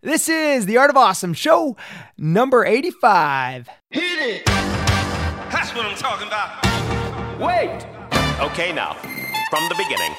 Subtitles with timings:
[0.00, 1.76] This is the Art of Awesome show
[2.16, 3.68] number 85.
[3.90, 4.46] Hit it!
[4.46, 6.62] That's what I'm talking about.
[7.40, 7.84] Wait!
[8.38, 8.94] Okay, now,
[9.50, 10.14] from the beginning.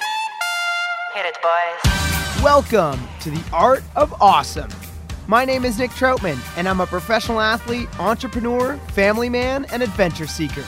[1.13, 2.43] Hit it, boys.
[2.43, 4.69] Welcome to the Art of Awesome.
[5.27, 10.27] My name is Nick Troutman, and I'm a professional athlete, entrepreneur, family man, and adventure
[10.27, 10.65] seeker.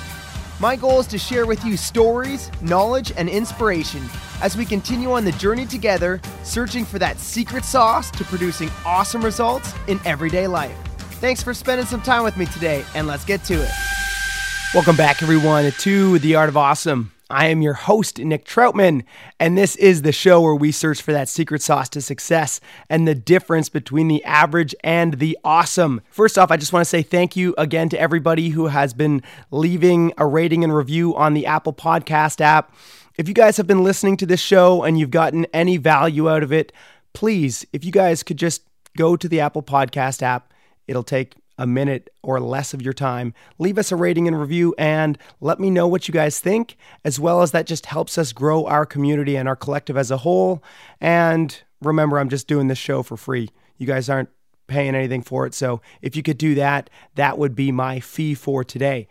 [0.61, 4.07] My goal is to share with you stories, knowledge, and inspiration
[4.43, 9.25] as we continue on the journey together, searching for that secret sauce to producing awesome
[9.25, 10.77] results in everyday life.
[11.19, 13.71] Thanks for spending some time with me today, and let's get to it.
[14.75, 17.11] Welcome back, everyone, to The Art of Awesome.
[17.31, 19.03] I am your host, Nick Troutman,
[19.39, 23.07] and this is the show where we search for that secret sauce to success and
[23.07, 26.01] the difference between the average and the awesome.
[26.11, 29.23] First off, I just want to say thank you again to everybody who has been
[29.49, 32.73] leaving a rating and review on the Apple Podcast app.
[33.17, 36.43] If you guys have been listening to this show and you've gotten any value out
[36.43, 36.71] of it,
[37.13, 38.63] please, if you guys could just
[38.97, 40.53] go to the Apple Podcast app,
[40.87, 43.35] it'll take a minute or less of your time.
[43.59, 46.75] Leave us a rating and review and let me know what you guys think,
[47.05, 50.17] as well as that just helps us grow our community and our collective as a
[50.17, 50.63] whole.
[50.99, 53.49] And remember, I'm just doing this show for free.
[53.77, 54.29] You guys aren't
[54.65, 55.53] paying anything for it.
[55.53, 59.07] So if you could do that, that would be my fee for today.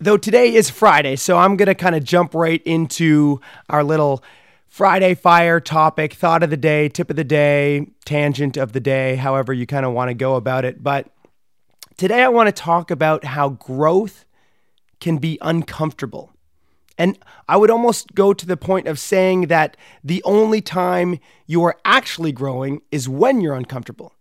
[0.00, 4.24] Though today is Friday, so I'm going to kind of jump right into our little
[4.68, 9.16] Friday fire topic, thought of the day, tip of the day, tangent of the day,
[9.16, 10.82] however you kind of want to go about it.
[10.82, 11.13] But
[11.96, 14.24] Today, I want to talk about how growth
[15.00, 16.32] can be uncomfortable.
[16.98, 17.18] And
[17.48, 21.76] I would almost go to the point of saying that the only time you are
[21.84, 24.12] actually growing is when you're uncomfortable.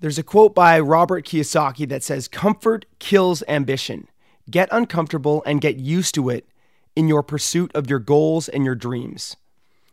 [0.00, 4.08] There's a quote by Robert Kiyosaki that says, Comfort kills ambition.
[4.50, 6.46] Get uncomfortable and get used to it
[6.96, 9.36] in your pursuit of your goals and your dreams.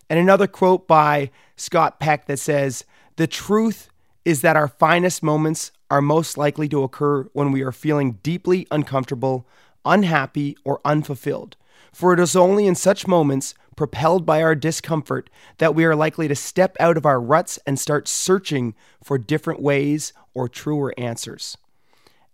[0.09, 2.85] And another quote by Scott Peck that says,
[3.15, 3.89] The truth
[4.25, 8.65] is that our finest moments are most likely to occur when we are feeling deeply
[8.71, 9.45] uncomfortable,
[9.83, 11.57] unhappy, or unfulfilled.
[11.91, 16.29] For it is only in such moments, propelled by our discomfort, that we are likely
[16.29, 21.57] to step out of our ruts and start searching for different ways or truer answers.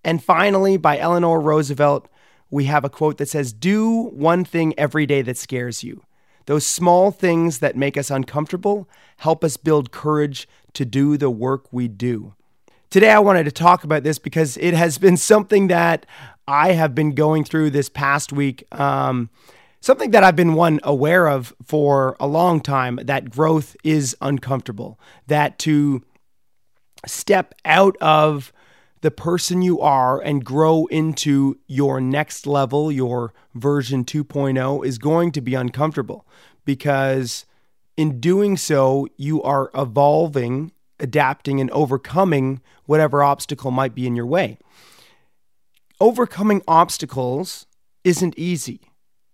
[0.03, 2.07] And finally, by Eleanor Roosevelt,
[2.51, 6.03] we have a quote that says, Do one thing every day that scares you.
[6.45, 11.73] Those small things that make us uncomfortable help us build courage to do the work
[11.73, 12.35] we do.
[12.89, 16.05] Today, I wanted to talk about this because it has been something that
[16.47, 18.63] I have been going through this past week.
[18.71, 19.29] Um,
[19.81, 24.97] something that I've been one aware of for a long time that growth is uncomfortable,
[25.27, 26.01] that to
[27.05, 28.53] step out of
[29.01, 35.33] the person you are and grow into your next level, your version 2.0, is going
[35.33, 36.25] to be uncomfortable
[36.63, 37.45] because
[37.97, 44.25] in doing so, you are evolving adapting and overcoming whatever obstacle might be in your
[44.25, 44.57] way.
[45.99, 47.65] Overcoming obstacles
[48.03, 48.81] isn't easy.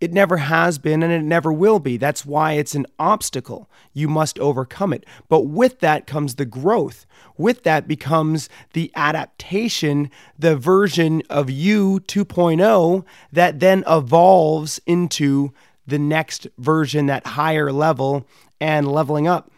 [0.04, 1.96] It never has been and it never will be.
[1.96, 3.70] That's why it's an obstacle.
[3.94, 5.06] You must overcome it.
[5.30, 7.06] But with that comes the growth.
[7.38, 15.54] With that becomes the adaptation, the version of you 2.0 that then evolves into
[15.88, 18.28] the next version, that higher level
[18.60, 19.52] and leveling up.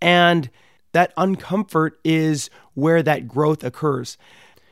[0.00, 0.50] And
[0.98, 4.18] that uncomfort is where that growth occurs.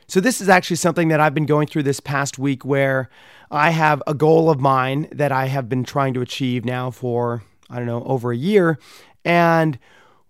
[0.07, 3.09] So, this is actually something that I've been going through this past week where
[3.49, 7.43] I have a goal of mine that I have been trying to achieve now for,
[7.69, 8.77] I don't know, over a year.
[9.25, 9.79] And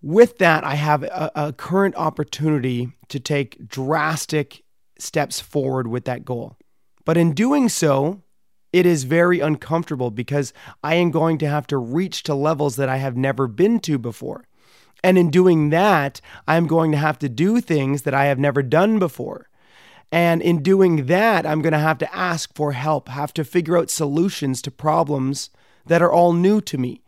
[0.02, 4.64] with that, I have a, a current opportunity to take drastic
[5.00, 6.56] steps forward with that goal.
[7.06, 8.22] But in doing so,
[8.74, 10.54] It is very uncomfortable because
[10.84, 13.98] I am going to have to reach to levels that I have never been to
[13.98, 14.46] before.
[15.04, 18.64] And in doing that, I'm going to have to do things that I have never
[18.64, 19.48] done before.
[20.12, 23.78] And in doing that, I'm going to have to ask for help, have to figure
[23.78, 25.50] out solutions to problems
[25.86, 27.02] that are all new to me.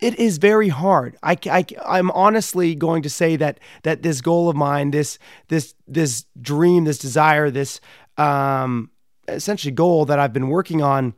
[0.00, 1.16] It is very hard.
[1.22, 5.18] I, I, I'm honestly going to say that that this goal of mine, this
[5.48, 7.80] this this dream, this desire, this
[8.16, 8.90] um,
[9.28, 11.14] essentially goal that I've been working on,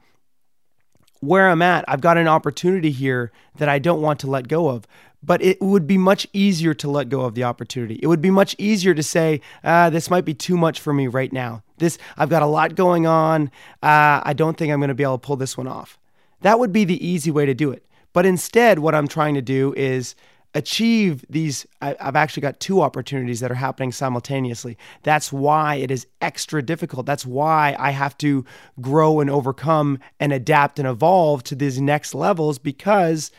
[1.20, 4.68] where I'm at, I've got an opportunity here that I don't want to let go
[4.68, 4.84] of
[5.22, 7.98] but it would be much easier to let go of the opportunity.
[8.02, 11.06] It would be much easier to say, ah, this might be too much for me
[11.06, 11.62] right now.
[11.78, 13.50] This, I've got a lot going on.
[13.82, 15.98] Uh, I don't think I'm going to be able to pull this one off.
[16.40, 17.86] That would be the easy way to do it.
[18.12, 20.14] But instead, what I'm trying to do is
[20.54, 21.66] achieve these.
[21.80, 24.76] I, I've actually got two opportunities that are happening simultaneously.
[25.02, 27.06] That's why it is extra difficult.
[27.06, 28.44] That's why I have to
[28.80, 33.30] grow and overcome and adapt and evolve to these next levels because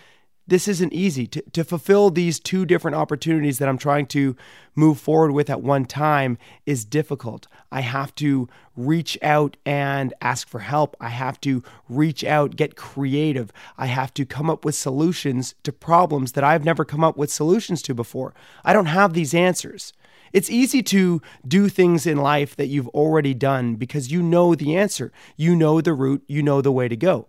[0.46, 4.36] this isn't easy to, to fulfill these two different opportunities that I'm trying to
[4.76, 7.48] move forward with at one time is difficult.
[7.72, 10.98] I have to reach out and ask for help.
[11.00, 13.54] I have to reach out, get creative.
[13.78, 17.32] I have to come up with solutions to problems that I've never come up with
[17.32, 18.34] solutions to before.
[18.66, 19.94] I don't have these answers.
[20.34, 24.76] It's easy to do things in life that you've already done because you know the
[24.76, 25.12] answer.
[25.38, 27.28] You know the route, you know the way to go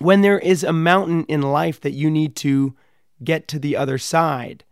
[0.00, 2.74] when there is a mountain in life that you need to
[3.22, 4.64] get to the other side.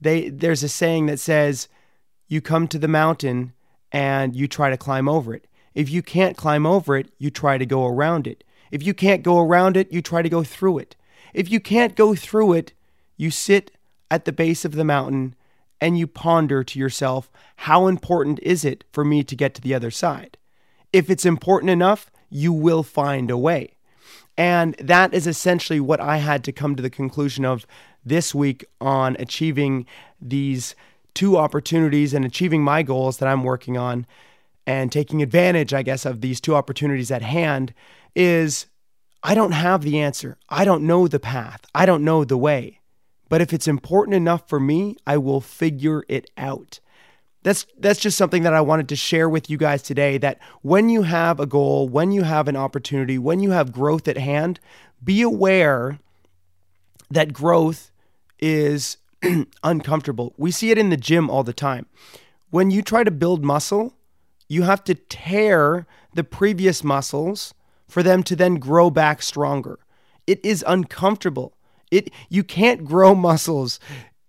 [0.00, 1.68] They, there's a saying that says,
[2.26, 3.52] you come to the mountain
[3.92, 5.46] and you try to climb over it.
[5.74, 8.42] If you can't climb over it, you try to go around it.
[8.72, 10.96] If you can't go around it, you try to go through it.
[11.32, 12.72] If you can't go through it,
[13.16, 13.70] you sit
[14.10, 15.36] at the base of the mountain
[15.80, 19.74] and you ponder to yourself, how important is it for me to get to the
[19.74, 20.36] other side?
[20.92, 23.73] If it's important enough, you will find a way.
[24.36, 27.66] And that is essentially what I had to come to the conclusion of
[28.04, 29.86] this week on achieving
[30.20, 30.74] these
[31.14, 34.06] two opportunities and achieving my goals that I'm working on
[34.66, 37.72] and taking advantage, I guess, of these two opportunities at hand
[38.14, 38.66] is
[39.22, 40.36] I don't have the answer.
[40.48, 41.64] I don't know the path.
[41.74, 42.80] I don't know the way.
[43.28, 46.80] But if it's important enough for me, I will figure it out
[47.44, 50.88] that's that's just something that I wanted to share with you guys today that when
[50.88, 54.58] you have a goal, when you have an opportunity, when you have growth at hand,
[55.04, 56.00] be aware
[57.10, 57.92] that growth
[58.40, 58.96] is
[59.62, 60.32] uncomfortable.
[60.38, 61.86] We see it in the gym all the time.
[62.48, 63.94] When you try to build muscle,
[64.48, 67.52] you have to tear the previous muscles
[67.86, 69.78] for them to then grow back stronger.
[70.26, 71.52] It is uncomfortable.
[71.90, 73.78] It you can't grow muscles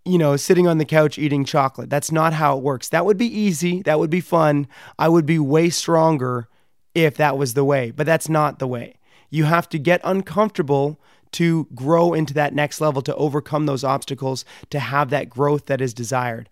[0.06, 1.90] you know, sitting on the couch eating chocolate.
[1.90, 2.90] That's not how it works.
[2.90, 3.81] That would be easy.
[3.81, 4.68] That would be fun.
[5.00, 6.48] I would be way stronger
[6.94, 8.96] if that was the way, but that's not the way.
[9.30, 11.00] You have to get uncomfortable
[11.34, 15.81] to grow into that next level, to overcome those obstacles, to have that growth that
[15.81, 16.50] is desired.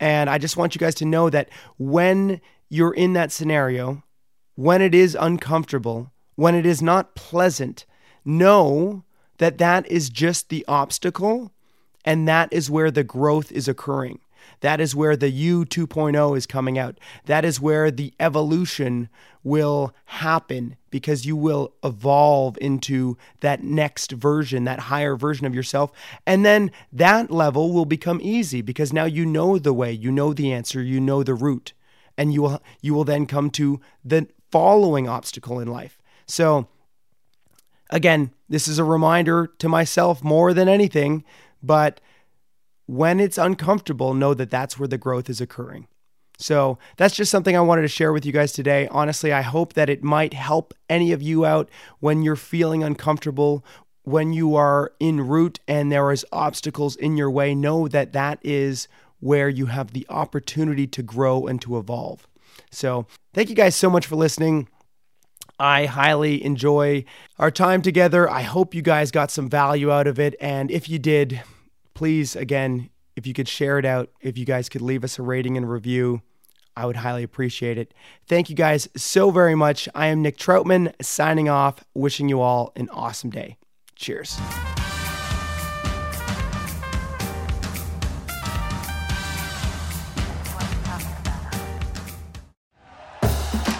[0.00, 1.48] And I just want you guys to know that
[1.78, 4.02] when you're in that scenario,
[4.56, 7.86] when it is uncomfortable, when it is not pleasant,
[8.24, 9.04] know
[9.38, 11.52] that that is just the obstacle
[12.06, 14.20] and that is where the growth is occurring.
[14.60, 16.98] That is where the U 2.0 is coming out.
[17.26, 19.08] That is where the evolution
[19.42, 25.92] will happen because you will evolve into that next version, that higher version of yourself.
[26.26, 30.32] And then that level will become easy because now you know the way, you know
[30.32, 31.72] the answer, you know the route.
[32.16, 36.00] And you will you will then come to the following obstacle in life.
[36.26, 36.66] So
[37.90, 41.24] again, this is a reminder to myself more than anything
[41.66, 42.00] but
[42.86, 45.88] when it's uncomfortable, know that that's where the growth is occurring.
[46.38, 48.88] So that's just something I wanted to share with you guys today.
[48.88, 51.68] Honestly, I hope that it might help any of you out
[52.00, 53.64] when you're feeling uncomfortable,
[54.02, 57.54] when you are en route and there is obstacles in your way.
[57.54, 58.86] Know that that is
[59.18, 62.28] where you have the opportunity to grow and to evolve.
[62.70, 64.68] So thank you guys so much for listening.
[65.58, 67.06] I highly enjoy
[67.38, 68.28] our time together.
[68.30, 70.34] I hope you guys got some value out of it.
[70.38, 71.42] And if you did,
[71.96, 75.22] please, again, if you could share it out, if you guys could leave us a
[75.22, 76.20] rating and review,
[76.76, 77.94] I would highly appreciate it.
[78.28, 79.88] Thank you guys so very much.
[79.94, 83.56] I am Nick Troutman signing off, wishing you all an awesome day.
[83.96, 84.38] Cheers.